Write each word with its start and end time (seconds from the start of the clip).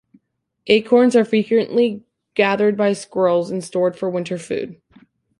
Acorns 0.65 1.15
are 1.15 1.23
frequently 1.23 2.01
gathered 2.33 2.75
by 2.75 2.91
squirrels 2.93 3.51
and 3.51 3.63
stored 3.63 3.95
for 3.95 4.09
winter 4.09 4.39
food. 4.39 4.81